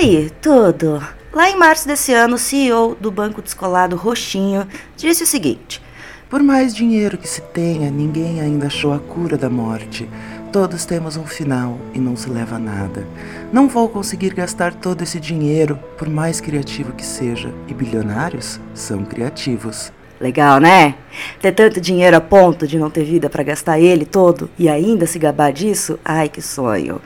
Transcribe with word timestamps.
Aí, 0.00 0.30
tudo? 0.40 1.02
Lá 1.30 1.50
em 1.50 1.58
março 1.58 1.86
desse 1.86 2.12
ano, 2.12 2.36
o 2.36 2.38
CEO 2.38 2.96
do 2.98 3.10
Banco 3.10 3.42
Descolado 3.42 3.96
Roxinho 3.96 4.66
disse 4.96 5.22
o 5.22 5.26
seguinte. 5.26 5.80
Por 6.28 6.42
mais 6.42 6.74
dinheiro 6.74 7.18
que 7.18 7.28
se 7.28 7.42
tenha, 7.42 7.90
ninguém 7.90 8.40
ainda 8.40 8.68
achou 8.68 8.94
a 8.94 8.98
cura 8.98 9.36
da 9.36 9.50
morte. 9.50 10.08
Todos 10.50 10.86
temos 10.86 11.16
um 11.18 11.26
final 11.26 11.78
e 11.92 11.98
não 11.98 12.16
se 12.16 12.30
leva 12.30 12.58
nada. 12.58 13.06
Não 13.52 13.68
vou 13.68 13.88
conseguir 13.90 14.32
gastar 14.32 14.72
todo 14.72 15.02
esse 15.02 15.20
dinheiro, 15.20 15.78
por 15.98 16.08
mais 16.08 16.40
criativo 16.40 16.92
que 16.92 17.04
seja, 17.04 17.52
e 17.68 17.74
bilionários 17.74 18.58
são 18.74 19.04
criativos. 19.04 19.92
Legal, 20.20 20.60
né? 20.60 20.96
Ter 21.40 21.52
tanto 21.52 21.80
dinheiro 21.80 22.14
a 22.14 22.20
ponto 22.20 22.66
de 22.66 22.78
não 22.78 22.90
ter 22.90 23.04
vida 23.04 23.30
para 23.30 23.42
gastar 23.42 23.80
ele 23.80 24.04
todo 24.04 24.50
e 24.58 24.68
ainda 24.68 25.06
se 25.06 25.18
gabar 25.18 25.50
disso? 25.50 25.98
Ai, 26.04 26.28
que 26.28 26.42
sonho. 26.42 27.00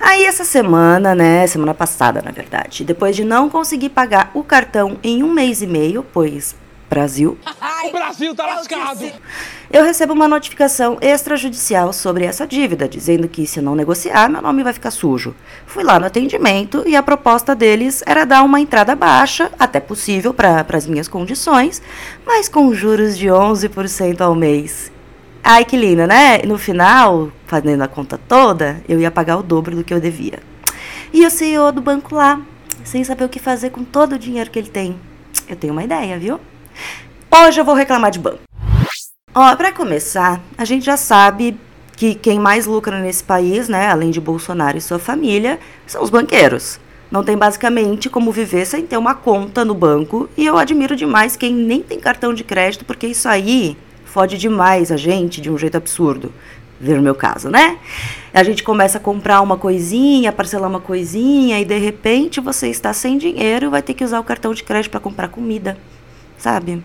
Aí 0.00 0.24
essa 0.24 0.44
semana, 0.44 1.14
né, 1.14 1.46
semana 1.46 1.74
passada, 1.74 2.22
na 2.22 2.30
verdade, 2.30 2.82
depois 2.82 3.14
de 3.14 3.22
não 3.22 3.50
conseguir 3.50 3.90
pagar 3.90 4.30
o 4.32 4.42
cartão 4.42 4.96
em 5.02 5.22
um 5.22 5.30
mês 5.30 5.60
e 5.60 5.66
meio, 5.66 6.02
pois 6.02 6.56
Brasil. 6.88 7.38
o 7.84 7.92
Brasil 7.92 8.34
tá 8.34 8.46
lascado! 8.46 9.12
Eu 9.70 9.84
recebo 9.84 10.12
uma 10.12 10.28
notificação 10.28 10.98
extrajudicial 11.00 11.92
sobre 11.92 12.24
essa 12.24 12.46
dívida, 12.46 12.88
dizendo 12.88 13.26
que 13.26 13.46
se 13.46 13.58
eu 13.58 13.62
não 13.62 13.74
negociar, 13.74 14.28
meu 14.28 14.40
nome 14.40 14.62
vai 14.62 14.72
ficar 14.72 14.90
sujo. 14.90 15.34
Fui 15.66 15.82
lá 15.82 15.98
no 15.98 16.06
atendimento 16.06 16.84
e 16.86 16.94
a 16.94 17.02
proposta 17.02 17.54
deles 17.54 18.02
era 18.06 18.24
dar 18.24 18.42
uma 18.44 18.60
entrada 18.60 18.94
baixa, 18.94 19.50
até 19.58 19.80
possível 19.80 20.32
para 20.32 20.64
as 20.72 20.86
minhas 20.86 21.08
condições, 21.08 21.82
mas 22.24 22.48
com 22.48 22.72
juros 22.72 23.18
de 23.18 23.26
11% 23.26 24.20
ao 24.20 24.34
mês. 24.34 24.92
Ai, 25.42 25.64
que 25.64 25.76
linda, 25.76 26.06
né? 26.06 26.38
No 26.46 26.56
final, 26.56 27.30
fazendo 27.46 27.82
a 27.82 27.88
conta 27.88 28.16
toda, 28.16 28.82
eu 28.88 29.00
ia 29.00 29.10
pagar 29.10 29.36
o 29.36 29.42
dobro 29.42 29.76
do 29.76 29.84
que 29.84 29.92
eu 29.92 30.00
devia. 30.00 30.38
E 31.12 31.26
o 31.26 31.30
CEO 31.30 31.70
do 31.70 31.82
banco 31.82 32.14
lá, 32.14 32.40
sem 32.82 33.04
saber 33.04 33.24
o 33.24 33.28
que 33.28 33.38
fazer 33.38 33.70
com 33.70 33.84
todo 33.84 34.14
o 34.14 34.18
dinheiro 34.18 34.50
que 34.50 34.58
ele 34.58 34.70
tem. 34.70 34.98
Eu 35.48 35.56
tenho 35.56 35.72
uma 35.72 35.84
ideia, 35.84 36.18
viu? 36.18 36.40
Hoje 37.36 37.60
eu 37.60 37.64
vou 37.64 37.74
reclamar 37.74 38.12
de 38.12 38.20
banco. 38.20 38.42
Ó, 39.34 39.56
para 39.56 39.72
começar, 39.72 40.40
a 40.56 40.64
gente 40.64 40.84
já 40.84 40.96
sabe 40.96 41.58
que 41.96 42.14
quem 42.14 42.38
mais 42.38 42.64
lucra 42.64 43.00
nesse 43.00 43.24
país, 43.24 43.68
né, 43.68 43.88
além 43.88 44.12
de 44.12 44.20
Bolsonaro 44.20 44.78
e 44.78 44.80
sua 44.80 45.00
família, 45.00 45.58
são 45.84 46.00
os 46.00 46.10
banqueiros. 46.10 46.78
Não 47.10 47.24
tem 47.24 47.36
basicamente 47.36 48.08
como 48.08 48.30
viver 48.30 48.64
sem 48.64 48.86
ter 48.86 48.96
uma 48.96 49.16
conta 49.16 49.64
no 49.64 49.74
banco, 49.74 50.28
e 50.36 50.46
eu 50.46 50.56
admiro 50.56 50.94
demais 50.94 51.34
quem 51.34 51.52
nem 51.52 51.82
tem 51.82 51.98
cartão 51.98 52.32
de 52.32 52.44
crédito, 52.44 52.84
porque 52.84 53.08
isso 53.08 53.28
aí 53.28 53.76
fode 54.04 54.38
demais 54.38 54.92
a 54.92 54.96
gente 54.96 55.40
de 55.40 55.50
um 55.50 55.58
jeito 55.58 55.76
absurdo. 55.76 56.32
Ver 56.80 57.00
o 57.00 57.02
meu 57.02 57.16
caso, 57.16 57.50
né? 57.50 57.78
A 58.32 58.44
gente 58.44 58.62
começa 58.62 58.98
a 58.98 59.00
comprar 59.00 59.40
uma 59.40 59.56
coisinha, 59.56 60.30
parcelar 60.30 60.70
uma 60.70 60.80
coisinha, 60.80 61.58
e 61.58 61.64
de 61.64 61.78
repente 61.78 62.40
você 62.40 62.68
está 62.68 62.92
sem 62.92 63.18
dinheiro 63.18 63.66
e 63.66 63.70
vai 63.70 63.82
ter 63.82 63.94
que 63.94 64.04
usar 64.04 64.20
o 64.20 64.24
cartão 64.24 64.54
de 64.54 64.62
crédito 64.62 64.92
para 64.92 65.00
comprar 65.00 65.26
comida 65.26 65.76
sabe? 66.38 66.82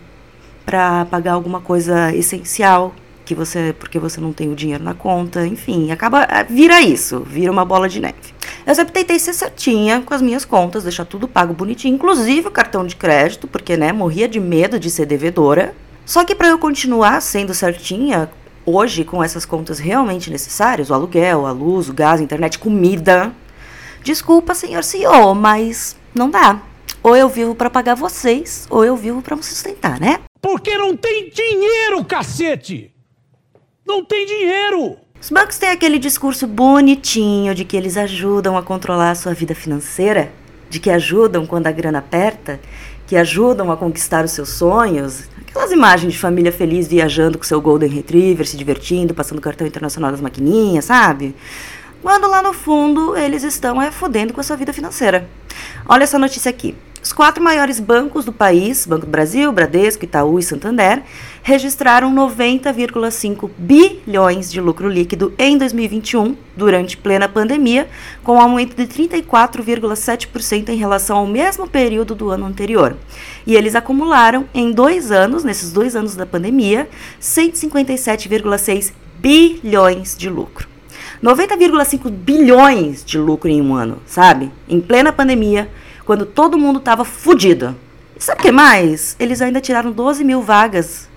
Para 0.70 1.06
pagar 1.06 1.34
alguma 1.34 1.60
coisa 1.60 2.14
essencial 2.14 2.94
que 3.26 3.34
você, 3.34 3.74
porque 3.80 3.98
você 3.98 4.22
não 4.22 4.32
tem 4.32 4.52
o 4.52 4.56
dinheiro 4.56 4.84
na 4.84 4.94
conta, 4.94 5.44
enfim, 5.48 5.92
acaba 5.92 6.28
eh, 6.30 6.44
vira 6.44 6.80
isso, 6.80 7.22
vira 7.22 7.52
uma 7.52 7.66
bola 7.66 7.90
de 7.90 8.00
neve. 8.00 8.36
Eu 8.68 8.76
sempre 8.76 8.94
tentei 8.94 9.18
ser 9.18 9.34
certinha 9.34 10.02
com 10.02 10.14
as 10.14 10.22
minhas 10.22 10.46
contas, 10.46 10.84
deixar 10.84 11.06
tudo 11.06 11.28
pago 11.28 11.56
bonitinho, 11.56 11.96
inclusive 11.96 12.50
o 12.50 12.52
cartão 12.52 12.86
de 12.86 12.96
crédito, 12.96 13.48
porque 13.48 13.76
né, 13.76 13.92
morria 13.92 14.28
de 14.28 14.40
medo 14.40 14.80
de 14.80 14.92
ser 14.92 15.08
devedora. 15.08 15.74
Só 16.06 16.24
que 16.24 16.36
para 16.36 16.50
eu 16.50 16.60
continuar 16.60 17.20
sendo 17.20 17.52
certinha 17.52 18.30
hoje 18.64 19.04
com 19.04 19.24
essas 19.24 19.46
contas 19.46 19.80
realmente 19.80 20.30
necessárias, 20.30 20.92
o 20.92 20.94
aluguel, 20.94 21.48
a 21.48 21.52
luz, 21.52 21.90
o 21.90 21.94
gás, 21.94 22.22
a 22.22 22.24
internet, 22.24 22.60
comida, 22.60 23.32
desculpa, 24.04 24.54
senhor 24.54 24.84
CEO, 24.84 25.34
mas 25.34 25.96
não 26.14 26.30
dá. 26.30 26.62
Ou 27.02 27.16
eu 27.16 27.28
vivo 27.28 27.56
para 27.56 27.72
pagar 27.72 27.96
vocês, 27.96 28.68
ou 28.70 28.86
eu 28.86 28.96
vivo 28.96 29.20
para 29.20 29.36
me 29.36 29.42
sustentar, 29.42 30.00
né? 30.00 30.20
Porque 30.42 30.78
não 30.78 30.96
tem 30.96 31.30
dinheiro, 31.30 32.04
cacete! 32.06 32.94
Não 33.86 34.04
tem 34.04 34.26
dinheiro! 34.26 34.98
Os 35.22 35.30
bancos 35.30 35.58
têm 35.58 35.70
aquele 35.70 36.00
discurso 36.00 36.48
bonitinho 36.48 37.54
de 37.54 37.66
que 37.66 37.76
eles 37.76 37.98
ajudam 37.98 38.58
a 38.58 38.64
controlar 38.64 39.12
a 39.12 39.16
sua 39.16 39.34
vida 39.34 39.54
financeira, 39.54 40.32
de 40.70 40.80
que 40.80 40.90
ajudam 40.90 41.46
quando 41.46 41.68
a 41.68 41.72
grana 41.72 42.00
aperta, 42.00 42.60
que 43.06 43.18
ajudam 43.18 43.70
a 43.70 43.76
conquistar 43.76 44.24
os 44.24 44.32
seus 44.32 44.50
sonhos. 44.50 45.28
Aquelas 45.42 45.72
imagens 45.72 46.14
de 46.14 46.20
família 46.20 46.54
feliz 46.54 46.88
viajando 46.88 47.38
com 47.38 47.44
seu 47.44 47.60
Golden 47.60 47.90
Retriever, 47.90 48.48
se 48.48 48.56
divertindo, 48.56 49.14
passando 49.14 49.42
cartão 49.42 49.68
internacional 49.68 50.12
das 50.12 50.22
maquininhas, 50.22 50.86
sabe? 50.86 51.36
Quando 52.02 52.30
lá 52.30 52.42
no 52.42 52.54
fundo 52.54 53.18
eles 53.18 53.44
estão 53.44 53.82
é 53.82 53.92
fodendo 53.92 54.32
com 54.32 54.40
a 54.40 54.44
sua 54.44 54.56
vida 54.56 54.72
financeira. 54.72 55.28
Olha 55.86 56.04
essa 56.04 56.18
notícia 56.18 56.50
aqui. 56.50 56.76
Os 57.02 57.14
quatro 57.14 57.42
maiores 57.42 57.80
bancos 57.80 58.26
do 58.26 58.34
país, 58.34 58.86
Banco 58.86 59.06
do 59.06 59.12
Brasil, 59.12 59.50
Bradesco, 59.54 60.04
Itaú 60.04 60.38
e 60.38 60.44
Santander, 60.44 61.02
registraram 61.42 62.14
90,5 62.14 63.50
bilhões 63.58 64.52
de 64.52 64.60
lucro 64.60 64.90
líquido 64.90 65.34
em 65.38 65.58
2021, 65.58 66.36
durante 66.58 66.98
plena 66.98 67.30
pandemia, 67.30 67.88
com 68.22 68.36
um 68.36 68.42
aumento 68.42 68.76
de 68.76 68.86
34,7% 68.86 70.68
em 70.68 70.76
relação 70.76 71.18
ao 71.18 71.26
mesmo 71.26 71.70
período 71.70 72.14
do 72.14 72.30
ano 72.32 72.46
anterior. 72.46 72.98
E 73.48 73.56
eles 73.56 73.76
acumularam, 73.76 74.46
em 74.54 74.74
dois 74.74 75.10
anos, 75.10 75.46
nesses 75.46 75.72
dois 75.72 75.96
anos 75.96 76.18
da 76.18 76.26
pandemia, 76.26 76.90
157,6 77.22 78.92
bilhões 79.18 80.18
de 80.18 80.30
lucro. 80.30 80.68
90,5 81.24 82.10
bilhões 82.10 83.04
de 83.06 83.18
lucro 83.18 83.50
em 83.50 83.62
um 83.62 83.74
ano, 83.74 84.02
sabe? 84.06 84.52
Em 84.68 84.80
plena 84.80 85.12
pandemia, 85.12 85.70
quando 86.10 86.26
todo 86.26 86.58
mundo 86.58 86.80
estava 86.80 87.06
fudido. 87.06 87.76
E 88.18 88.24
sabe 88.24 88.40
o 88.40 88.42
que 88.42 88.52
mais? 88.52 89.16
Eles 89.20 89.44
ainda 89.44 89.62
tiraram 89.62 89.92
12 89.92 90.24
mil 90.24 90.42
vagas 90.42 91.08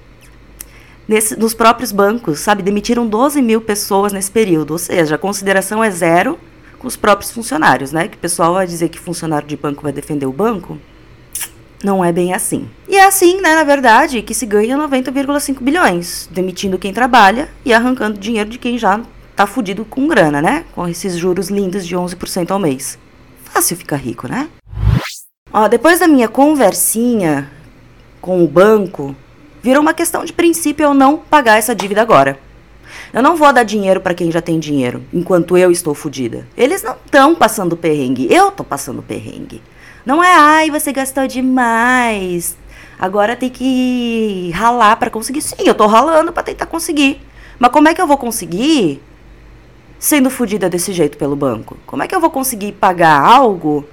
nesse, 1.08 1.34
nos 1.34 1.54
próprios 1.54 1.90
bancos, 1.90 2.40
sabe? 2.40 2.62
Demitiram 2.62 3.06
12 3.06 3.40
mil 3.40 3.62
pessoas 3.62 4.12
nesse 4.12 4.30
período. 4.30 4.72
Ou 4.72 4.78
seja, 4.78 5.14
a 5.14 5.18
consideração 5.18 5.82
é 5.82 5.90
zero 5.90 6.38
com 6.78 6.86
os 6.86 6.94
próprios 6.94 7.32
funcionários, 7.32 7.90
né? 7.90 8.06
Que 8.06 8.18
o 8.18 8.20
pessoal 8.20 8.52
vai 8.52 8.66
dizer 8.66 8.90
que 8.90 8.98
funcionário 8.98 9.48
de 9.48 9.56
banco 9.56 9.82
vai 9.82 9.92
defender 9.92 10.26
o 10.26 10.32
banco. 10.32 10.76
Não 11.82 12.04
é 12.04 12.12
bem 12.12 12.34
assim. 12.34 12.68
E 12.86 12.94
é 12.94 13.06
assim, 13.06 13.40
né, 13.40 13.54
na 13.54 13.64
verdade, 13.64 14.20
que 14.20 14.34
se 14.34 14.44
ganha 14.44 14.76
90,5 14.76 15.62
bilhões, 15.62 16.28
demitindo 16.30 16.78
quem 16.78 16.92
trabalha 16.92 17.48
e 17.64 17.72
arrancando 17.72 18.20
dinheiro 18.20 18.50
de 18.50 18.58
quem 18.58 18.76
já 18.76 19.00
tá 19.34 19.46
fudido 19.46 19.86
com 19.86 20.06
grana, 20.06 20.42
né? 20.42 20.66
Com 20.74 20.86
esses 20.86 21.16
juros 21.16 21.48
lindos 21.48 21.86
de 21.86 21.96
11% 21.96 22.50
ao 22.50 22.58
mês. 22.58 22.98
Fácil 23.42 23.74
ficar 23.78 23.96
rico, 23.96 24.28
né? 24.28 24.50
Ó, 25.52 25.68
depois 25.68 25.98
da 25.98 26.08
minha 26.08 26.28
conversinha 26.28 27.50
com 28.22 28.42
o 28.42 28.48
banco, 28.48 29.14
virou 29.62 29.82
uma 29.82 29.92
questão 29.92 30.24
de 30.24 30.32
princípio 30.32 30.84
eu 30.84 30.94
não 30.94 31.18
pagar 31.18 31.58
essa 31.58 31.74
dívida 31.74 32.00
agora. 32.00 32.38
Eu 33.12 33.22
não 33.22 33.36
vou 33.36 33.52
dar 33.52 33.62
dinheiro 33.62 34.00
para 34.00 34.14
quem 34.14 34.30
já 34.30 34.40
tem 34.40 34.58
dinheiro, 34.58 35.04
enquanto 35.12 35.58
eu 35.58 35.70
estou 35.70 35.94
fodida. 35.94 36.46
Eles 36.56 36.82
não 36.82 36.96
estão 37.04 37.34
passando 37.34 37.76
perrengue, 37.76 38.32
eu 38.32 38.50
tô 38.50 38.64
passando 38.64 39.02
perrengue. 39.02 39.62
Não 40.06 40.24
é, 40.24 40.34
ai, 40.34 40.70
você 40.70 40.90
gastou 40.90 41.26
demais. 41.26 42.56
Agora 42.98 43.36
tem 43.36 43.50
que 43.50 44.50
ralar 44.54 44.96
para 44.96 45.10
conseguir. 45.10 45.42
Sim, 45.42 45.56
eu 45.66 45.74
tô 45.74 45.86
ralando 45.86 46.32
para 46.32 46.44
tentar 46.44 46.64
conseguir. 46.64 47.20
Mas 47.58 47.70
como 47.70 47.88
é 47.88 47.94
que 47.94 48.00
eu 48.00 48.06
vou 48.06 48.16
conseguir 48.16 49.02
sendo 49.98 50.30
fodida 50.30 50.70
desse 50.70 50.92
jeito 50.92 51.18
pelo 51.18 51.36
banco? 51.36 51.76
Como 51.84 52.02
é 52.02 52.08
que 52.08 52.14
eu 52.14 52.20
vou 52.20 52.30
conseguir 52.30 52.72
pagar 52.72 53.20
algo 53.20 53.86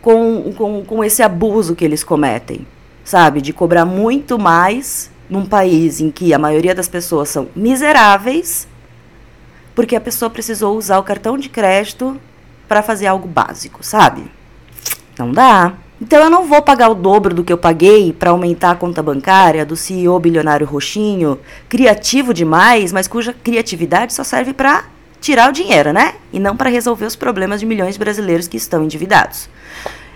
com, 0.00 0.52
com, 0.56 0.84
com 0.84 1.04
esse 1.04 1.22
abuso 1.22 1.74
que 1.74 1.84
eles 1.84 2.04
cometem, 2.04 2.66
sabe? 3.04 3.40
De 3.40 3.52
cobrar 3.52 3.84
muito 3.84 4.38
mais 4.38 5.10
num 5.28 5.44
país 5.44 6.00
em 6.00 6.10
que 6.10 6.32
a 6.32 6.38
maioria 6.38 6.74
das 6.74 6.88
pessoas 6.88 7.28
são 7.28 7.48
miseráveis, 7.54 8.66
porque 9.74 9.94
a 9.94 10.00
pessoa 10.00 10.30
precisou 10.30 10.76
usar 10.76 10.98
o 10.98 11.02
cartão 11.02 11.36
de 11.36 11.48
crédito 11.48 12.18
para 12.66 12.82
fazer 12.82 13.06
algo 13.06 13.28
básico, 13.28 13.82
sabe? 13.82 14.24
Não 15.18 15.32
dá. 15.32 15.74
Então 16.00 16.22
eu 16.22 16.30
não 16.30 16.46
vou 16.46 16.62
pagar 16.62 16.88
o 16.88 16.94
dobro 16.94 17.34
do 17.34 17.42
que 17.42 17.52
eu 17.52 17.58
paguei 17.58 18.12
para 18.12 18.30
aumentar 18.30 18.70
a 18.70 18.76
conta 18.76 19.02
bancária 19.02 19.66
do 19.66 19.76
CEO 19.76 20.18
bilionário 20.20 20.66
roxinho, 20.66 21.38
criativo 21.68 22.32
demais, 22.32 22.92
mas 22.92 23.08
cuja 23.08 23.32
criatividade 23.32 24.14
só 24.14 24.22
serve 24.22 24.52
para 24.52 24.84
tirar 25.20 25.48
o 25.48 25.52
dinheiro, 25.52 25.92
né? 25.92 26.14
E 26.32 26.38
não 26.38 26.56
para 26.56 26.70
resolver 26.70 27.06
os 27.06 27.16
problemas 27.16 27.60
de 27.60 27.66
milhões 27.66 27.94
de 27.94 27.98
brasileiros 27.98 28.48
que 28.48 28.56
estão 28.56 28.84
endividados. 28.84 29.48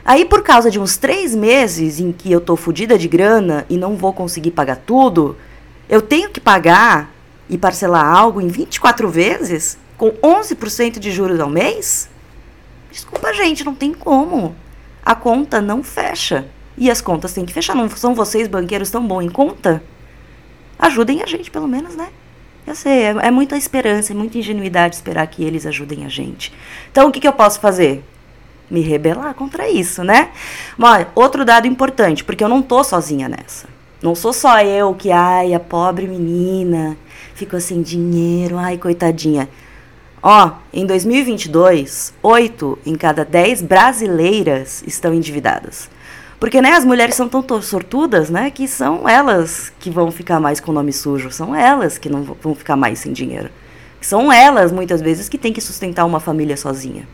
Aí, 0.04 0.24
por 0.24 0.42
causa 0.42 0.70
de 0.70 0.80
uns 0.80 0.96
três 0.96 1.34
meses 1.34 2.00
em 2.00 2.10
que 2.10 2.30
eu 2.30 2.40
tô 2.40 2.56
fodida 2.56 2.98
de 2.98 3.06
grana 3.06 3.64
e 3.70 3.76
não 3.76 3.96
vou 3.96 4.12
conseguir 4.12 4.50
pagar 4.50 4.76
tudo, 4.76 5.36
eu 5.88 6.02
tenho 6.02 6.28
que 6.30 6.40
pagar 6.40 7.10
e 7.48 7.56
parcelar 7.56 8.04
algo 8.04 8.40
em 8.40 8.48
24 8.48 9.08
vezes, 9.08 9.78
com 9.96 10.10
11% 10.10 10.98
de 10.98 11.10
juros 11.12 11.38
ao 11.38 11.48
mês? 11.48 12.08
Desculpa, 12.90 13.32
gente, 13.32 13.64
não 13.64 13.74
tem 13.74 13.92
como. 13.94 14.56
A 15.04 15.14
conta 15.14 15.60
não 15.60 15.82
fecha. 15.82 16.46
E 16.76 16.90
as 16.90 17.00
contas 17.00 17.32
têm 17.32 17.44
que 17.44 17.52
fechar. 17.52 17.76
Não 17.76 17.88
são 17.88 18.14
vocês, 18.14 18.48
banqueiros, 18.48 18.90
tão 18.90 19.06
bom 19.06 19.22
em 19.22 19.28
conta? 19.28 19.82
Ajudem 20.78 21.22
a 21.22 21.26
gente, 21.26 21.50
pelo 21.50 21.68
menos, 21.68 21.94
né? 21.94 22.08
Eu 22.66 22.74
sei, 22.74 23.02
é, 23.02 23.08
é 23.08 23.30
muita 23.30 23.56
esperança, 23.56 24.12
é 24.12 24.16
muita 24.16 24.38
ingenuidade 24.38 24.94
esperar 24.94 25.26
que 25.26 25.42
eles 25.42 25.66
ajudem 25.66 26.04
a 26.04 26.08
gente. 26.08 26.52
Então, 26.90 27.08
o 27.08 27.12
que, 27.12 27.20
que 27.20 27.28
eu 27.28 27.32
posso 27.32 27.60
fazer? 27.60 28.04
Me 28.70 28.80
rebelar 28.80 29.34
contra 29.34 29.68
isso, 29.68 30.02
né? 30.04 30.30
Mas, 30.78 31.06
outro 31.14 31.44
dado 31.44 31.66
importante, 31.66 32.24
porque 32.24 32.42
eu 32.42 32.48
não 32.48 32.62
tô 32.62 32.82
sozinha 32.84 33.28
nessa. 33.28 33.68
Não 34.00 34.14
sou 34.14 34.32
só 34.32 34.60
eu 34.60 34.94
que, 34.94 35.10
ai, 35.10 35.54
a 35.54 35.60
pobre 35.60 36.06
menina 36.06 36.96
ficou 37.34 37.60
sem 37.60 37.82
dinheiro, 37.82 38.56
ai, 38.56 38.78
coitadinha. 38.78 39.48
Ó, 40.22 40.52
em 40.72 40.86
2022, 40.86 42.14
8 42.22 42.78
em 42.86 42.94
cada 42.94 43.24
10 43.24 43.62
brasileiras 43.62 44.82
estão 44.86 45.12
endividadas. 45.12 45.90
Porque, 46.42 46.60
né, 46.60 46.72
as 46.72 46.84
mulheres 46.84 47.14
são 47.14 47.28
tão 47.28 47.62
sortudas, 47.62 48.28
né, 48.28 48.50
que 48.50 48.66
são 48.66 49.08
elas 49.08 49.72
que 49.78 49.88
vão 49.88 50.10
ficar 50.10 50.40
mais 50.40 50.58
com 50.58 50.72
o 50.72 50.74
nome 50.74 50.92
sujo, 50.92 51.30
são 51.30 51.54
elas 51.54 51.98
que 51.98 52.08
não 52.08 52.24
vão 52.24 52.52
ficar 52.52 52.74
mais 52.74 52.98
sem 52.98 53.12
dinheiro. 53.12 53.48
São 54.00 54.32
elas, 54.32 54.72
muitas 54.72 55.00
vezes, 55.00 55.28
que 55.28 55.38
têm 55.38 55.52
que 55.52 55.60
sustentar 55.60 56.04
uma 56.04 56.18
família 56.18 56.56
sozinha. 56.56 57.06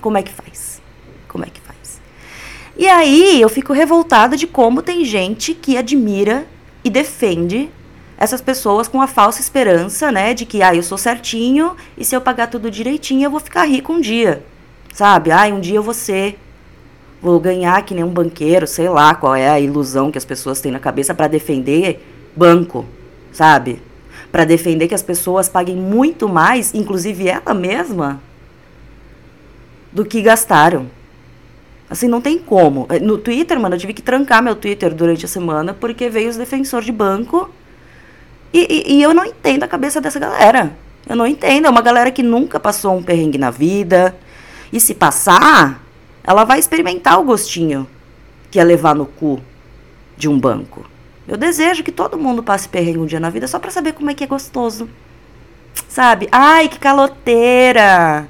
Como 0.00 0.18
é 0.18 0.24
que 0.24 0.32
faz? 0.32 0.82
Como 1.28 1.44
é 1.44 1.46
que 1.48 1.60
faz? 1.60 2.00
E 2.76 2.88
aí 2.88 3.40
eu 3.40 3.48
fico 3.48 3.72
revoltada 3.72 4.36
de 4.36 4.48
como 4.48 4.82
tem 4.82 5.04
gente 5.04 5.54
que 5.54 5.76
admira 5.76 6.48
e 6.82 6.90
defende 6.90 7.70
essas 8.18 8.40
pessoas 8.40 8.88
com 8.88 9.00
a 9.00 9.06
falsa 9.06 9.40
esperança, 9.40 10.10
né, 10.10 10.34
de 10.34 10.44
que 10.46 10.64
ah, 10.64 10.74
eu 10.74 10.82
sou 10.82 10.98
certinho 10.98 11.76
e 11.96 12.04
se 12.04 12.16
eu 12.16 12.20
pagar 12.20 12.48
tudo 12.48 12.68
direitinho 12.68 13.26
eu 13.26 13.30
vou 13.30 13.38
ficar 13.38 13.66
rico 13.66 13.92
um 13.92 14.00
dia. 14.00 14.44
Sabe? 14.92 15.30
Ah, 15.30 15.44
um 15.44 15.60
dia 15.60 15.76
eu 15.76 15.82
vou 15.84 15.94
ser 15.94 16.36
vou 17.22 17.38
ganhar 17.38 17.80
que 17.82 17.94
nem 17.94 18.02
um 18.02 18.10
banqueiro, 18.10 18.66
sei 18.66 18.88
lá 18.88 19.14
qual 19.14 19.36
é 19.36 19.48
a 19.48 19.60
ilusão 19.60 20.10
que 20.10 20.18
as 20.18 20.24
pessoas 20.24 20.60
têm 20.60 20.72
na 20.72 20.80
cabeça 20.80 21.14
para 21.14 21.28
defender 21.28 22.04
banco, 22.34 22.84
sabe? 23.32 23.80
Para 24.32 24.44
defender 24.44 24.88
que 24.88 24.94
as 24.94 25.02
pessoas 25.02 25.48
paguem 25.48 25.76
muito 25.76 26.28
mais, 26.28 26.74
inclusive 26.74 27.28
ela 27.28 27.54
mesma, 27.54 28.20
do 29.92 30.04
que 30.04 30.20
gastaram. 30.20 30.90
Assim, 31.88 32.08
não 32.08 32.20
tem 32.20 32.38
como. 32.38 32.86
Eh, 32.88 32.98
no 32.98 33.18
Twitter, 33.18 33.60
mano, 33.60 33.74
eu 33.74 33.78
tive 33.78 33.92
que 33.92 34.02
trancar 34.02 34.42
meu 34.42 34.56
Twitter 34.56 34.92
durante 34.94 35.26
a 35.26 35.28
semana 35.28 35.74
porque 35.74 36.08
veio 36.08 36.30
os 36.30 36.36
defensores 36.36 36.86
de 36.86 36.92
banco 36.92 37.50
e, 38.52 38.66
e, 38.68 38.94
e 38.94 39.02
eu 39.02 39.14
não 39.14 39.24
entendo 39.24 39.62
a 39.62 39.68
cabeça 39.68 40.00
dessa 40.00 40.18
galera. 40.18 40.72
Eu 41.08 41.14
não 41.14 41.26
entendo. 41.26 41.66
É 41.66 41.70
uma 41.70 41.82
galera 41.82 42.10
que 42.10 42.22
nunca 42.22 42.58
passou 42.58 42.96
um 42.96 43.02
perrengue 43.02 43.38
na 43.38 43.50
vida. 43.50 44.14
E 44.72 44.80
se 44.80 44.94
passar, 44.94 45.82
ela 46.24 46.44
vai 46.44 46.58
experimentar 46.58 47.20
o 47.20 47.24
gostinho 47.24 47.86
que 48.50 48.60
é 48.60 48.64
levar 48.64 48.94
no 48.94 49.06
cu 49.06 49.40
de 50.16 50.28
um 50.28 50.38
banco. 50.38 50.84
Eu 51.26 51.36
desejo 51.36 51.82
que 51.82 51.92
todo 51.92 52.18
mundo 52.18 52.42
passe 52.42 52.68
perrengue 52.68 52.98
um 52.98 53.06
dia 53.06 53.20
na 53.20 53.30
vida 53.30 53.46
só 53.46 53.58
para 53.58 53.70
saber 53.70 53.92
como 53.92 54.10
é 54.10 54.14
que 54.14 54.24
é 54.24 54.26
gostoso. 54.26 54.88
Sabe? 55.88 56.28
Ai, 56.30 56.68
que 56.68 56.78
caloteira! 56.78 58.28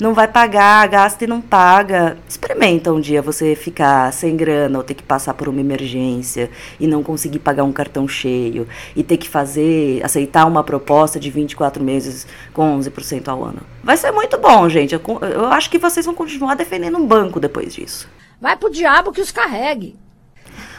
Não 0.00 0.14
vai 0.14 0.26
pagar, 0.26 0.88
gasta 0.88 1.24
e 1.24 1.26
não 1.26 1.40
paga. 1.40 2.16
Experimenta 2.26 2.92
um 2.92 3.00
dia 3.00 3.20
você 3.20 3.54
ficar 3.54 4.12
sem 4.12 4.36
grana 4.36 4.78
ou 4.78 4.84
ter 4.84 4.94
que 4.94 5.02
passar 5.02 5.34
por 5.34 5.48
uma 5.48 5.60
emergência 5.60 6.50
e 6.78 6.86
não 6.86 7.02
conseguir 7.02 7.38
pagar 7.38 7.64
um 7.64 7.72
cartão 7.72 8.08
cheio 8.08 8.66
e 8.96 9.02
ter 9.02 9.18
que 9.18 9.28
fazer, 9.28 10.02
aceitar 10.02 10.46
uma 10.46 10.64
proposta 10.64 11.20
de 11.20 11.30
24 11.30 11.84
meses 11.84 12.26
com 12.52 12.78
11% 12.78 13.28
ao 13.28 13.44
ano. 13.44 13.60
Vai 13.84 13.96
ser 13.96 14.10
muito 14.10 14.38
bom, 14.38 14.68
gente. 14.68 14.94
Eu, 14.94 15.02
eu 15.22 15.46
acho 15.46 15.70
que 15.70 15.78
vocês 15.78 16.06
vão 16.06 16.14
continuar 16.14 16.54
defendendo 16.54 16.96
um 16.96 17.06
banco 17.06 17.38
depois 17.38 17.74
disso. 17.74 18.08
Vai 18.40 18.56
pro 18.56 18.70
diabo 18.70 19.12
que 19.12 19.20
os 19.20 19.30
carregue. 19.30 19.96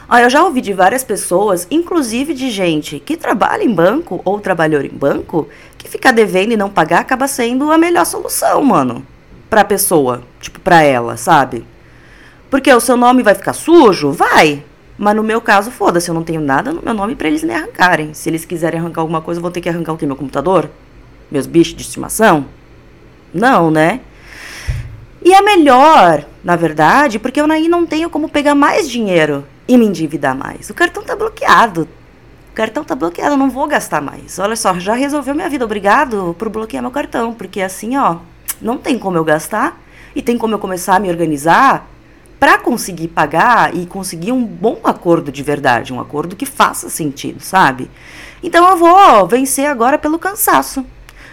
Ah, 0.08 0.20
eu 0.20 0.28
já 0.28 0.42
ouvi 0.42 0.60
de 0.60 0.72
várias 0.72 1.04
pessoas, 1.04 1.66
inclusive 1.70 2.34
de 2.34 2.50
gente 2.50 2.98
que 2.98 3.16
trabalha 3.16 3.62
em 3.62 3.72
banco 3.72 4.20
ou 4.24 4.40
trabalhou 4.40 4.82
em 4.82 4.88
banco, 4.88 5.48
que 5.78 5.88
ficar 5.88 6.12
devendo 6.12 6.52
e 6.52 6.56
não 6.56 6.68
pagar 6.68 7.00
acaba 7.00 7.28
sendo 7.28 7.70
a 7.70 7.78
melhor 7.78 8.04
solução, 8.04 8.62
mano 8.62 9.06
pra 9.52 9.66
pessoa, 9.66 10.22
tipo, 10.40 10.58
pra 10.60 10.80
ela, 10.82 11.18
sabe? 11.18 11.66
Porque 12.48 12.72
o 12.72 12.80
seu 12.80 12.96
nome 12.96 13.22
vai 13.22 13.34
ficar 13.34 13.52
sujo? 13.52 14.10
Vai. 14.10 14.64
Mas 14.96 15.14
no 15.14 15.22
meu 15.22 15.42
caso, 15.42 15.70
foda-se, 15.70 16.08
eu 16.08 16.14
não 16.14 16.22
tenho 16.22 16.40
nada 16.40 16.72
no 16.72 16.80
meu 16.82 16.94
nome 16.94 17.14
para 17.14 17.28
eles 17.28 17.42
nem 17.42 17.54
arrancarem. 17.54 18.14
Se 18.14 18.30
eles 18.30 18.46
quiserem 18.46 18.80
arrancar 18.80 19.02
alguma 19.02 19.20
coisa, 19.20 19.40
eu 19.40 19.42
vou 19.42 19.50
ter 19.50 19.60
que 19.60 19.68
arrancar 19.68 19.92
o 19.92 19.98
quê? 19.98 20.06
Meu 20.06 20.16
computador? 20.16 20.70
Meus 21.30 21.46
bichos 21.46 21.76
de 21.76 21.82
estimação? 21.82 22.46
Não, 23.34 23.70
né? 23.70 24.00
E 25.22 25.34
é 25.34 25.42
melhor, 25.42 26.24
na 26.42 26.56
verdade, 26.56 27.18
porque 27.18 27.38
eu 27.38 27.44
aí 27.52 27.68
não 27.68 27.84
tenho 27.84 28.08
como 28.08 28.30
pegar 28.30 28.54
mais 28.54 28.88
dinheiro 28.88 29.44
e 29.68 29.76
me 29.76 29.84
endividar 29.84 30.34
mais. 30.34 30.70
O 30.70 30.74
cartão 30.74 31.02
tá 31.02 31.14
bloqueado. 31.14 31.86
O 32.50 32.54
cartão 32.54 32.82
tá 32.84 32.94
bloqueado, 32.94 33.34
eu 33.34 33.38
não 33.38 33.50
vou 33.50 33.68
gastar 33.68 34.00
mais. 34.00 34.38
Olha 34.38 34.56
só, 34.56 34.72
já 34.78 34.94
resolveu 34.94 35.34
minha 35.34 35.50
vida. 35.50 35.66
Obrigado 35.66 36.34
por 36.38 36.48
bloquear 36.48 36.82
meu 36.82 36.90
cartão, 36.90 37.34
porque 37.34 37.60
assim, 37.60 37.98
ó, 37.98 38.16
não 38.62 38.78
tem 38.78 38.98
como 38.98 39.16
eu 39.16 39.24
gastar 39.24 39.80
e 40.14 40.22
tem 40.22 40.38
como 40.38 40.54
eu 40.54 40.58
começar 40.58 40.96
a 40.96 41.00
me 41.00 41.08
organizar 41.08 41.88
para 42.38 42.58
conseguir 42.58 43.08
pagar 43.08 43.74
e 43.74 43.86
conseguir 43.86 44.32
um 44.32 44.44
bom 44.44 44.80
acordo 44.82 45.30
de 45.30 45.42
verdade, 45.42 45.92
um 45.92 46.00
acordo 46.00 46.34
que 46.34 46.44
faça 46.44 46.90
sentido, 46.90 47.40
sabe? 47.40 47.88
Então 48.42 48.68
eu 48.68 48.76
vou 48.76 49.26
vencer 49.26 49.66
agora 49.66 49.96
pelo 49.96 50.18
cansaço. 50.18 50.84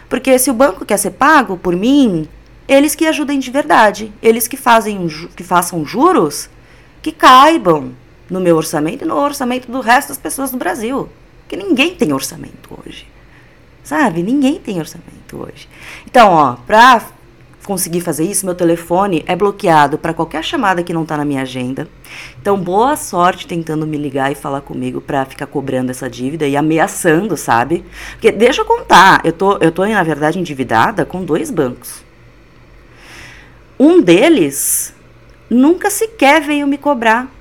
Porque 0.08 0.38
se 0.38 0.52
o 0.52 0.54
banco 0.54 0.86
quer 0.86 0.98
ser 0.98 1.12
pago 1.12 1.58
por 1.58 1.76
mim, 1.76 2.28
eles 2.68 2.94
que 2.94 3.08
ajudem 3.08 3.40
de 3.40 3.50
verdade, 3.50 4.14
eles 4.22 4.48
que 4.48 4.56
fazem 4.56 5.08
que 5.36 5.44
façam 5.44 5.84
juros 5.84 6.50
que 7.02 7.12
caibam 7.12 7.94
no 8.30 8.40
meu 8.40 8.56
orçamento 8.56 9.04
e 9.04 9.08
no 9.08 9.16
orçamento 9.16 9.72
do 9.72 9.80
resto 9.80 10.10
das 10.10 10.18
pessoas 10.18 10.52
do 10.52 10.58
Brasil. 10.58 11.10
Que 11.48 11.58
ninguém 11.58 11.96
tem 11.96 12.14
orçamento 12.14 12.80
hoje. 12.86 13.08
Sabe? 13.84 14.22
Ninguém 14.22 14.60
tem 14.60 14.80
orçamento 14.80 15.38
hoje. 15.38 15.68
Então, 16.06 16.34
ó, 16.34 16.56
para 16.68 17.02
conseguir 17.70 18.02
fazer 18.02 18.24
isso, 18.24 18.48
meu 18.48 18.56
telefone 18.56 19.24
é 19.28 19.36
bloqueado 19.36 20.00
para 20.00 20.12
qualquer 20.12 20.44
chamada 20.44 20.82
que 20.82 20.92
não 20.92 21.04
está 21.04 21.16
na 21.16 21.24
minha 21.24 21.44
agenda. 21.44 21.88
Então, 22.42 22.60
boa 22.60 22.98
sorte 22.98 23.46
tentando 23.46 23.86
me 23.86 23.96
ligar 23.96 24.32
e 24.32 24.36
falar 24.36 24.62
comigo 24.62 25.00
para 25.00 25.24
ficar 25.24 25.46
cobrando 25.46 25.92
essa 25.92 26.10
dívida 26.10 26.48
e 26.48 26.58
ameaçando, 26.58 27.38
sabe? 27.38 27.86
Porque 28.14 28.32
deixa 28.32 28.62
eu 28.62 28.66
contar, 28.66 29.22
eu 29.24 29.32
tô, 29.32 29.58
eu 29.60 29.72
tô 29.72 29.86
na 29.86 30.02
verdade 30.02 30.40
endividada 30.40 31.06
com 31.06 31.24
dois 31.24 31.52
bancos. 31.52 32.04
Um 33.80 34.02
deles 34.02 34.92
nunca 35.48 35.92
sequer 35.92 36.42
veio 36.42 36.66
me 36.66 36.78
cobrar 36.78 37.32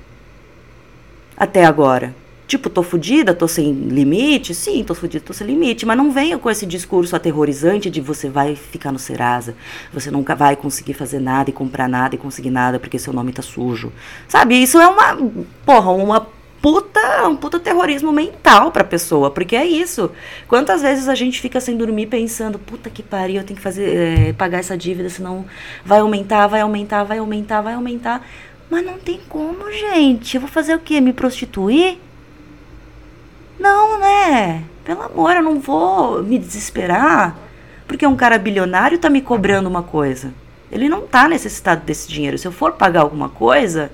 até 1.35 1.65
agora. 1.65 2.13
Tipo, 2.49 2.67
tô 2.67 2.81
fodida, 2.81 3.31
tô 3.31 3.47
sem 3.47 3.71
limite? 3.71 4.55
Sim, 4.55 4.83
tô 4.83 4.95
fodida, 4.95 5.23
tô 5.23 5.31
sem 5.33 5.45
limite. 5.45 5.85
Mas 5.85 5.95
não 5.95 6.11
venha 6.11 6.35
com 6.35 6.49
esse 6.49 6.65
discurso 6.65 7.15
aterrorizante 7.15 7.91
de 7.91 8.01
você 8.01 8.27
vai 8.27 8.55
ficar 8.55 8.91
no 8.91 8.97
Serasa, 8.97 9.55
você 9.93 10.09
nunca 10.09 10.35
vai 10.35 10.55
conseguir 10.55 10.95
fazer 10.95 11.19
nada 11.19 11.51
e 11.51 11.53
comprar 11.53 11.87
nada 11.87 12.15
e 12.15 12.17
conseguir 12.17 12.49
nada 12.49 12.79
porque 12.79 12.97
seu 12.97 13.13
nome 13.13 13.31
tá 13.31 13.43
sujo. 13.43 13.93
Sabe? 14.27 14.55
Isso 14.55 14.79
é 14.79 14.87
uma. 14.87 15.15
Porra, 15.63 15.91
uma 15.91 16.27
puta, 16.59 17.27
um 17.27 17.35
puta 17.35 17.59
terrorismo 17.59 18.11
mental 18.11 18.71
pra 18.71 18.83
pessoa, 18.83 19.29
porque 19.29 19.55
é 19.55 19.67
isso. 19.67 20.09
Quantas 20.47 20.81
vezes 20.81 21.07
a 21.07 21.13
gente 21.13 21.39
fica 21.39 21.61
sem 21.61 21.77
dormir 21.77 22.07
pensando, 22.07 22.57
puta 22.57 22.89
que 22.89 23.03
pariu, 23.03 23.41
eu 23.41 23.43
tenho 23.43 23.57
que 23.57 23.63
fazer, 23.63 23.95
é, 23.95 24.33
pagar 24.33 24.57
essa 24.57 24.75
dívida, 24.75 25.07
senão 25.07 25.45
vai 25.85 25.99
aumentar, 25.99 26.47
vai 26.47 26.61
aumentar, 26.61 27.03
vai 27.03 27.19
aumentar, 27.19 27.61
vai 27.61 27.75
aumentar. 27.75 28.27
Mas 28.71 28.83
não 28.83 28.97
tem 28.97 29.19
como, 29.29 29.71
gente. 29.71 30.33
Eu 30.33 30.41
vou 30.41 30.49
fazer 30.49 30.73
o 30.73 30.79
quê? 30.79 30.99
Me 30.99 31.13
prostituir? 31.13 31.99
Não, 33.59 33.99
né? 33.99 34.63
Pelo 34.85 35.01
amor, 35.03 35.35
eu 35.35 35.43
não 35.43 35.59
vou 35.59 36.23
me 36.23 36.39
desesperar 36.39 37.35
porque 37.89 38.05
um 38.05 38.15
cara 38.15 38.37
bilionário 38.37 38.97
está 38.97 39.09
me 39.09 39.19
cobrando 39.19 39.67
uma 39.67 39.81
coisa. 39.81 40.31
Ele 40.71 40.87
não 40.87 41.05
está 41.05 41.27
necessitado 41.27 41.81
desse 41.83 42.07
dinheiro. 42.07 42.37
Se 42.37 42.47
eu 42.47 42.51
for 42.51 42.73
pagar 42.73 43.01
alguma 43.01 43.29
coisa, 43.29 43.91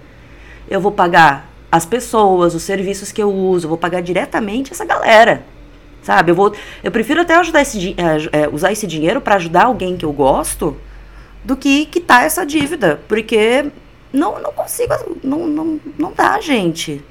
eu 0.70 0.82
vou 0.82 0.92
pagar 0.92 1.50
as 1.72 1.86
pessoas, 1.86 2.54
os 2.54 2.64
serviços 2.64 3.14
que 3.14 3.24
eu 3.24 3.32
uso, 3.32 3.66
eu 3.66 3.70
vou 3.70 3.78
pagar 3.78 4.02
diretamente 4.02 4.74
essa 4.74 4.84
galera. 4.84 5.44
Sabe? 6.04 6.32
Eu, 6.32 6.36
vou, 6.36 6.54
eu 6.84 6.92
prefiro 6.92 7.22
até 7.22 7.36
ajudar 7.36 7.62
esse, 7.62 7.96
é, 8.32 8.50
usar 8.50 8.74
esse 8.74 8.86
dinheiro 8.86 9.22
para 9.22 9.36
ajudar 9.36 9.64
alguém 9.64 9.96
que 9.96 10.06
eu 10.06 10.12
gosto 10.12 10.76
do 11.44 11.56
que 11.56 11.86
quitar 11.86 12.26
essa 12.26 12.46
dívida. 12.46 13.00
Porque 13.08 13.66
não, 14.12 14.42
não 14.42 14.52
consigo. 14.52 14.94
Não, 15.24 15.48
não, 15.48 15.80
não 15.98 16.12
dá, 16.12 16.40
gente. 16.42 17.02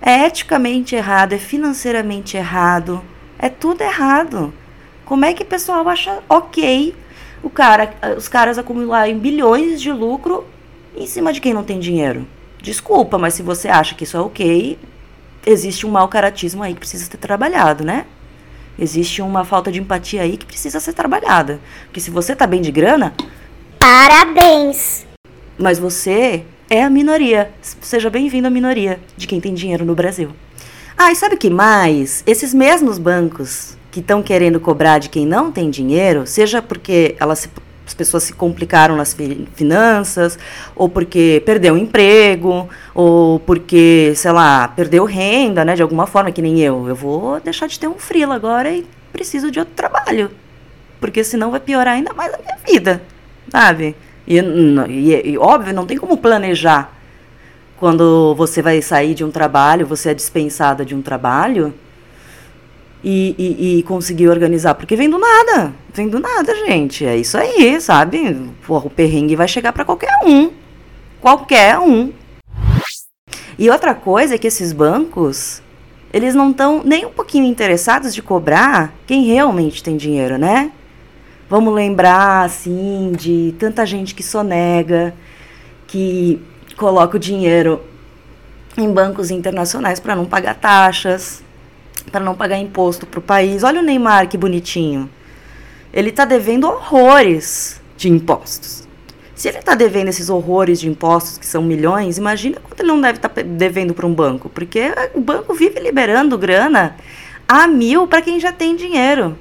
É 0.00 0.26
eticamente 0.26 0.94
errado, 0.94 1.32
é 1.32 1.38
financeiramente 1.38 2.36
errado, 2.36 3.02
é 3.38 3.48
tudo 3.48 3.82
errado. 3.82 4.52
Como 5.04 5.24
é 5.24 5.32
que 5.32 5.42
o 5.42 5.46
pessoal 5.46 5.88
acha 5.88 6.22
ok 6.28 6.94
o 7.42 7.48
cara, 7.48 7.94
os 8.16 8.28
caras 8.28 8.58
acumularem 8.58 9.18
bilhões 9.18 9.80
de 9.80 9.92
lucro 9.92 10.44
em 10.96 11.06
cima 11.06 11.32
de 11.32 11.40
quem 11.40 11.54
não 11.54 11.64
tem 11.64 11.78
dinheiro? 11.78 12.26
Desculpa, 12.60 13.18
mas 13.18 13.34
se 13.34 13.42
você 13.42 13.68
acha 13.68 13.94
que 13.94 14.04
isso 14.04 14.16
é 14.16 14.20
ok, 14.20 14.78
existe 15.46 15.86
um 15.86 15.90
mau 15.90 16.08
caratismo 16.08 16.62
aí 16.62 16.74
que 16.74 16.80
precisa 16.80 17.04
ser 17.04 17.16
trabalhado, 17.16 17.84
né? 17.84 18.06
Existe 18.78 19.22
uma 19.22 19.44
falta 19.44 19.72
de 19.72 19.80
empatia 19.80 20.22
aí 20.22 20.36
que 20.36 20.46
precisa 20.46 20.78
ser 20.78 20.92
trabalhada. 20.92 21.60
Porque 21.84 22.00
se 22.00 22.10
você 22.10 22.36
tá 22.36 22.46
bem 22.46 22.60
de 22.60 22.70
grana. 22.70 23.12
Parabéns! 23.78 25.06
Mas 25.58 25.78
você 25.78 26.44
é 26.70 26.82
a 26.82 26.90
minoria. 26.90 27.50
Seja 27.62 28.10
bem-vindo 28.10 28.46
à 28.46 28.50
minoria 28.50 29.00
de 29.16 29.26
quem 29.26 29.40
tem 29.40 29.54
dinheiro 29.54 29.84
no 29.84 29.94
Brasil. 29.94 30.30
Ah, 30.96 31.10
e 31.12 31.16
sabe 31.16 31.36
o 31.36 31.38
que 31.38 31.48
mais? 31.48 32.22
Esses 32.26 32.52
mesmos 32.52 32.98
bancos 32.98 33.76
que 33.90 34.00
estão 34.00 34.22
querendo 34.22 34.60
cobrar 34.60 34.98
de 34.98 35.08
quem 35.08 35.24
não 35.24 35.50
tem 35.50 35.70
dinheiro, 35.70 36.26
seja 36.26 36.60
porque 36.60 37.16
elas 37.18 37.40
se, 37.40 37.50
as 37.86 37.94
pessoas 37.94 38.24
se 38.24 38.34
complicaram 38.34 38.96
nas 38.96 39.14
fi 39.14 39.48
finanças, 39.54 40.38
ou 40.76 40.88
porque 40.88 41.42
perdeu 41.46 41.74
o 41.74 41.78
emprego, 41.78 42.68
ou 42.94 43.40
porque, 43.40 44.12
sei 44.14 44.32
lá, 44.32 44.68
perdeu 44.68 45.04
renda, 45.04 45.64
né, 45.64 45.74
de 45.74 45.82
alguma 45.82 46.06
forma, 46.06 46.30
que 46.30 46.42
nem 46.42 46.60
eu. 46.60 46.86
Eu 46.86 46.94
vou 46.94 47.40
deixar 47.40 47.66
de 47.66 47.78
ter 47.78 47.86
um 47.86 47.94
frila 47.94 48.34
agora 48.34 48.70
e 48.70 48.84
preciso 49.12 49.50
de 49.50 49.58
outro 49.58 49.74
trabalho. 49.74 50.30
Porque 51.00 51.24
senão 51.24 51.50
vai 51.50 51.60
piorar 51.60 51.94
ainda 51.94 52.12
mais 52.12 52.34
a 52.34 52.38
minha 52.38 52.58
vida, 52.66 53.00
sabe? 53.48 53.96
E, 54.28 54.38
e, 54.38 55.30
e 55.30 55.38
óbvio, 55.38 55.72
não 55.72 55.86
tem 55.86 55.96
como 55.96 56.18
planejar 56.18 56.94
quando 57.78 58.34
você 58.34 58.60
vai 58.60 58.82
sair 58.82 59.14
de 59.14 59.24
um 59.24 59.30
trabalho, 59.30 59.86
você 59.86 60.10
é 60.10 60.14
dispensada 60.14 60.84
de 60.84 60.94
um 60.94 61.00
trabalho 61.00 61.72
e, 63.02 63.34
e, 63.38 63.78
e, 63.78 63.82
conseguir 63.84 64.28
organizar. 64.28 64.74
Porque 64.74 64.96
vem 64.96 65.08
do 65.08 65.18
nada. 65.18 65.72
Vem 65.94 66.08
do 66.08 66.18
nada, 66.18 66.54
gente. 66.66 67.06
É 67.06 67.16
isso 67.16 67.38
aí, 67.38 67.80
sabe? 67.80 68.50
O 68.68 68.90
perrengue 68.90 69.36
vai 69.36 69.48
chegar 69.48 69.72
para 69.72 69.84
qualquer 69.84 70.10
um. 70.26 70.50
Qualquer 71.20 71.78
um. 71.78 72.12
E 73.58 73.70
outra 73.70 73.94
coisa 73.94 74.34
é 74.34 74.38
que 74.38 74.48
esses 74.48 74.72
bancos, 74.72 75.62
eles 76.12 76.34
não 76.34 76.50
estão 76.50 76.82
nem 76.84 77.06
um 77.06 77.10
pouquinho 77.10 77.44
interessados 77.44 78.14
de 78.14 78.20
cobrar 78.20 78.92
quem 79.06 79.24
realmente 79.24 79.82
tem 79.82 79.96
dinheiro, 79.96 80.36
né? 80.36 80.72
Vamos 81.50 81.74
lembrar, 81.74 82.44
assim, 82.44 83.12
de 83.16 83.54
tanta 83.58 83.86
gente 83.86 84.14
que 84.14 84.22
sonega, 84.22 85.14
que 85.86 86.38
coloca 86.76 87.16
o 87.16 87.20
dinheiro 87.20 87.80
em 88.76 88.92
bancos 88.92 89.30
internacionais 89.30 89.98
para 89.98 90.14
não 90.14 90.26
pagar 90.26 90.54
taxas, 90.54 91.42
para 92.12 92.20
não 92.20 92.34
pagar 92.34 92.58
imposto 92.58 93.06
para 93.06 93.18
o 93.18 93.22
país. 93.22 93.62
Olha 93.62 93.80
o 93.80 93.82
Neymar 93.82 94.28
que 94.28 94.36
bonitinho. 94.36 95.08
Ele 95.90 96.10
está 96.10 96.26
devendo 96.26 96.68
horrores 96.68 97.80
de 97.96 98.10
impostos. 98.10 98.86
Se 99.34 99.48
ele 99.48 99.58
está 99.58 99.74
devendo 99.74 100.08
esses 100.08 100.28
horrores 100.28 100.78
de 100.78 100.88
impostos, 100.88 101.38
que 101.38 101.46
são 101.46 101.62
milhões, 101.62 102.18
imagina 102.18 102.60
quanto 102.60 102.80
ele 102.80 102.88
não 102.88 103.00
deve 103.00 103.18
estar 103.18 103.28
tá 103.28 103.40
devendo 103.40 103.94
para 103.94 104.06
um 104.06 104.12
banco. 104.12 104.50
Porque 104.50 104.92
o 105.14 105.20
banco 105.20 105.54
vive 105.54 105.80
liberando 105.80 106.36
grana 106.36 106.96
a 107.46 107.66
mil 107.66 108.06
para 108.06 108.20
quem 108.20 108.38
já 108.38 108.52
tem 108.52 108.76
dinheiro. 108.76 109.38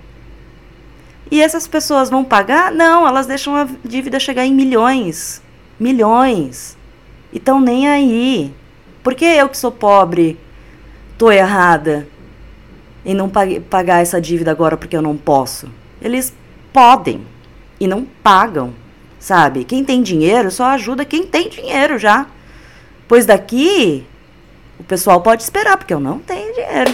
E 1.30 1.42
essas 1.42 1.68
pessoas 1.68 2.10
vão 2.10 2.24
pagar? 2.24 2.72
Não, 2.72 3.08
elas 3.08 3.28
deixam 3.28 3.56
a 3.56 3.68
dívida 3.84 4.20
chegar 4.20 4.46
em 4.46 4.54
milhões. 4.54 5.42
Milhões. 5.80 6.78
E 7.32 7.38
estão 7.38 7.60
nem 7.60 7.88
aí. 7.88 8.54
Por 9.04 9.16
que 9.16 9.26
eu 9.26 9.50
que 9.50 9.58
sou 9.58 9.72
pobre 9.72 10.40
tô 11.18 11.32
errada? 11.32 12.08
e 13.08 13.14
não 13.14 13.32
pagar 13.70 14.02
essa 14.02 14.20
dívida 14.20 14.52
agora 14.52 14.76
porque 14.76 14.96
eu 14.96 15.02
não 15.02 15.16
posso. 15.16 15.70
Eles 16.02 16.34
podem 16.74 17.26
e 17.80 17.88
não 17.88 18.04
pagam, 18.04 18.74
sabe? 19.18 19.64
Quem 19.64 19.82
tem 19.82 20.04
dinheiro 20.04 20.52
só 20.52 20.66
ajuda 20.66 21.06
quem 21.06 21.26
tem 21.26 21.48
dinheiro 21.48 21.98
já. 21.98 22.28
Pois 23.08 23.26
daqui 23.26 24.06
o 24.78 24.84
pessoal 24.84 25.22
pode 25.22 25.42
esperar, 25.42 25.78
porque 25.78 25.94
eu 25.94 26.02
não 26.02 26.20
tenho 26.20 26.54
dinheiro. 26.54 26.94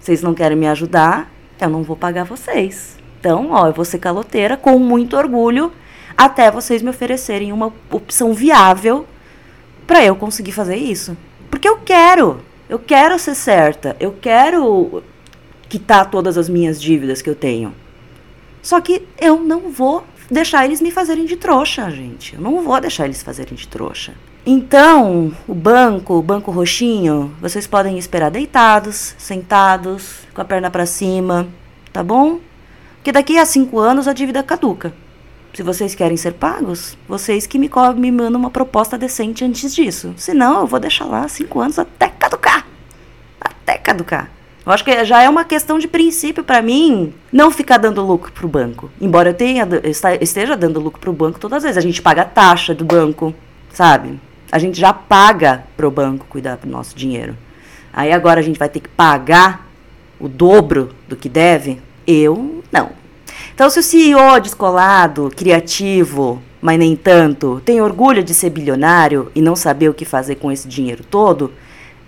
Vocês 0.00 0.20
não 0.20 0.34
querem 0.34 0.58
me 0.58 0.66
ajudar, 0.66 1.30
eu 1.60 1.70
não 1.70 1.82
vou 1.82 1.96
pagar 1.96 2.24
vocês. 2.24 2.96
Então, 3.18 3.50
ó, 3.50 3.66
eu 3.66 3.72
vou 3.72 3.84
ser 3.84 3.98
caloteira 3.98 4.56
com 4.56 4.78
muito 4.78 5.16
orgulho 5.16 5.72
até 6.16 6.50
vocês 6.50 6.80
me 6.80 6.90
oferecerem 6.90 7.52
uma 7.52 7.72
opção 7.90 8.32
viável 8.32 9.06
para 9.86 10.02
eu 10.04 10.16
conseguir 10.16 10.52
fazer 10.52 10.76
isso. 10.76 11.16
Porque 11.50 11.68
eu 11.68 11.78
quero. 11.78 12.40
Eu 12.68 12.78
quero 12.78 13.16
ser 13.18 13.36
certa, 13.36 13.96
eu 14.00 14.12
quero 14.20 15.02
quitar 15.68 16.10
todas 16.10 16.36
as 16.36 16.48
minhas 16.48 16.80
dívidas 16.80 17.22
que 17.22 17.30
eu 17.30 17.34
tenho. 17.34 17.72
Só 18.60 18.80
que 18.80 19.06
eu 19.20 19.38
não 19.38 19.70
vou 19.70 20.02
deixar 20.28 20.64
eles 20.64 20.80
me 20.80 20.90
fazerem 20.90 21.26
de 21.26 21.36
trouxa, 21.36 21.88
gente. 21.90 22.34
Eu 22.34 22.40
não 22.40 22.62
vou 22.62 22.80
deixar 22.80 23.04
eles 23.04 23.22
fazerem 23.22 23.54
de 23.54 23.68
trouxa. 23.68 24.14
Então, 24.48 25.32
o 25.48 25.54
banco, 25.54 26.14
o 26.14 26.22
banco 26.22 26.52
roxinho, 26.52 27.34
vocês 27.40 27.66
podem 27.66 27.98
esperar 27.98 28.30
deitados, 28.30 29.16
sentados, 29.18 30.20
com 30.32 30.40
a 30.40 30.44
perna 30.44 30.70
para 30.70 30.86
cima, 30.86 31.48
tá 31.92 32.00
bom? 32.00 32.38
Porque 32.94 33.10
daqui 33.10 33.38
a 33.38 33.44
cinco 33.44 33.80
anos 33.80 34.06
a 34.06 34.12
dívida 34.12 34.44
caduca. 34.44 34.94
Se 35.52 35.64
vocês 35.64 35.96
querem 35.96 36.16
ser 36.16 36.34
pagos, 36.34 36.96
vocês 37.08 37.44
que 37.44 37.58
me, 37.58 37.68
me 37.96 38.12
mandam 38.12 38.38
uma 38.38 38.50
proposta 38.50 38.96
decente 38.96 39.44
antes 39.44 39.74
disso. 39.74 40.14
Senão, 40.16 40.60
eu 40.60 40.66
vou 40.68 40.78
deixar 40.78 41.06
lá 41.06 41.26
cinco 41.26 41.58
anos 41.58 41.76
até 41.76 42.06
caducar. 42.08 42.64
Até 43.40 43.78
caducar. 43.78 44.30
Eu 44.64 44.70
acho 44.70 44.84
que 44.84 45.04
já 45.04 45.22
é 45.22 45.28
uma 45.28 45.44
questão 45.44 45.76
de 45.76 45.88
princípio 45.88 46.44
para 46.44 46.62
mim 46.62 47.12
não 47.32 47.50
ficar 47.50 47.78
dando 47.78 48.06
lucro 48.06 48.30
pro 48.30 48.46
banco. 48.46 48.92
Embora 49.00 49.30
eu 49.30 49.34
tenha, 49.34 49.66
esteja 50.20 50.56
dando 50.56 50.78
lucro 50.78 51.00
pro 51.00 51.12
banco 51.12 51.40
todas 51.40 51.58
as 51.58 51.62
vezes. 51.64 51.78
A 51.78 51.80
gente 51.80 52.00
paga 52.00 52.22
a 52.22 52.26
taxa 52.26 52.72
do 52.72 52.84
banco, 52.84 53.34
sabe? 53.72 54.20
A 54.50 54.58
gente 54.58 54.78
já 54.78 54.92
paga 54.92 55.64
pro 55.76 55.90
banco 55.90 56.26
cuidar 56.28 56.56
do 56.56 56.68
nosso 56.68 56.96
dinheiro. 56.96 57.36
Aí 57.92 58.12
agora 58.12 58.40
a 58.40 58.42
gente 58.42 58.58
vai 58.58 58.68
ter 58.68 58.80
que 58.80 58.88
pagar 58.88 59.66
o 60.20 60.28
dobro 60.28 60.94
do 61.08 61.16
que 61.16 61.28
deve? 61.28 61.80
Eu 62.06 62.62
não. 62.70 62.90
Então, 63.54 63.70
se 63.70 63.78
o 63.78 63.82
CEO 63.82 64.40
descolado, 64.40 65.30
criativo, 65.34 66.42
mas 66.60 66.78
nem 66.78 66.94
tanto, 66.94 67.60
tem 67.64 67.80
orgulho 67.80 68.22
de 68.22 68.34
ser 68.34 68.50
bilionário 68.50 69.30
e 69.34 69.40
não 69.40 69.56
saber 69.56 69.88
o 69.88 69.94
que 69.94 70.04
fazer 70.04 70.36
com 70.36 70.52
esse 70.52 70.68
dinheiro 70.68 71.02
todo, 71.04 71.52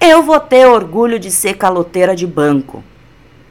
eu 0.01 0.23
vou 0.23 0.39
ter 0.39 0.67
orgulho 0.67 1.19
de 1.19 1.31
ser 1.31 1.55
caloteira 1.55 2.15
de 2.15 2.27
banco. 2.27 2.85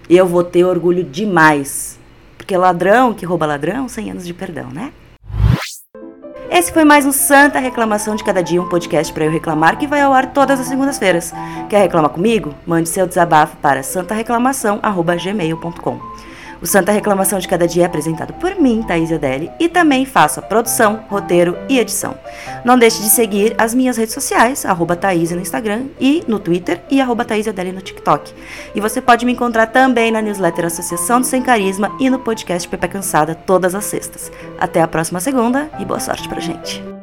Eu 0.09 0.25
vou 0.25 0.43
ter 0.43 0.63
orgulho 0.63 1.03
demais. 1.03 1.99
Porque 2.37 2.55
ladrão 2.55 3.13
que 3.13 3.25
rouba 3.25 3.45
ladrão, 3.45 3.89
100 3.89 4.11
anos 4.11 4.25
de 4.25 4.33
perdão, 4.33 4.69
né? 4.69 4.91
Esse 6.49 6.71
foi 6.71 6.85
mais 6.85 7.05
um 7.05 7.11
Santa 7.11 7.59
Reclamação 7.59 8.15
de 8.15 8.23
Cada 8.23 8.41
Dia, 8.41 8.61
um 8.61 8.69
podcast 8.69 9.11
para 9.11 9.25
eu 9.25 9.31
reclamar 9.31 9.77
que 9.77 9.85
vai 9.85 9.99
ao 10.01 10.13
ar 10.13 10.31
todas 10.31 10.57
as 10.59 10.67
segundas-feiras. 10.67 11.33
Quer 11.69 11.79
reclamar 11.79 12.09
comigo? 12.09 12.53
Mande 12.65 12.87
seu 12.87 13.05
desabafo 13.05 13.57
para 13.57 13.83
santareclamação.gmail.com. 13.83 15.99
O 16.61 16.65
Santa 16.65 16.91
Reclamação 16.91 17.39
de 17.39 17.47
Cada 17.47 17.67
Dia 17.67 17.83
é 17.83 17.85
apresentado 17.85 18.33
por 18.33 18.55
mim, 18.55 18.83
Thaís 18.83 19.11
Adeli, 19.11 19.51
e 19.59 19.69
também 19.69 20.05
faço 20.05 20.39
a 20.39 20.43
produção, 20.43 21.03
roteiro 21.09 21.57
e 21.69 21.79
edição. 21.79 22.15
Não 22.65 22.77
deixe 22.77 23.01
de 23.01 23.09
seguir 23.09 23.53
as 23.57 23.73
minhas 23.73 23.97
redes 23.97 24.13
sociais, 24.13 24.65
arroba 24.65 24.95
Thaís 24.95 25.31
no 25.31 25.39
Instagram 25.39 25.85
e 25.99 26.23
no 26.27 26.39
Twitter 26.39 26.81
e 26.89 26.99
arroba 26.99 27.25
Thaís 27.25 27.47
Adeli 27.47 27.71
no 27.71 27.81
TikTok. 27.81 28.33
E 28.73 28.81
você 28.81 28.99
pode 28.99 29.25
me 29.25 29.33
encontrar 29.33 29.67
também 29.67 30.11
na 30.11 30.21
newsletter 30.21 30.65
Associação 30.65 31.21
do 31.21 31.25
Sem 31.25 31.41
Carisma 31.41 31.95
e 31.99 32.09
no 32.09 32.19
podcast 32.19 32.67
Pepe 32.67 32.87
Cansada 32.87 33.35
todas 33.35 33.75
as 33.75 33.85
sextas. 33.85 34.31
Até 34.59 34.81
a 34.81 34.87
próxima 34.87 35.19
segunda 35.19 35.69
e 35.79 35.85
boa 35.85 35.99
sorte 35.99 36.27
pra 36.27 36.39
gente. 36.39 36.96